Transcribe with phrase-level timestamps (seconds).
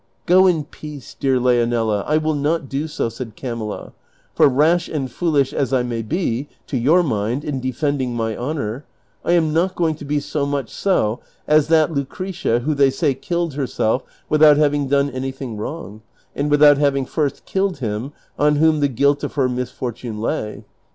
[0.25, 3.93] "Go in peace, dear Leonela, I will not do so," said Camilla,"
[4.35, 8.83] for rash and foolish as I may be, to your mind, in defending my honor,
[9.23, 13.13] T am not going to be so much so as that Lucretia who they say
[13.13, 16.01] killed herself without having done anything wrong,
[16.35, 18.11] and without having first killed him
[18.41, 20.63] ou whom the guilt of her misfortune lay.